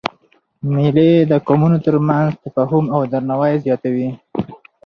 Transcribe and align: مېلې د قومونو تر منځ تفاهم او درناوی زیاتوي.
مېلې 0.73 1.11
د 1.31 1.33
قومونو 1.47 1.77
تر 1.85 1.95
منځ 2.07 2.29
تفاهم 2.43 2.85
او 2.95 2.99
درناوی 3.11 3.53
زیاتوي. 3.65 4.09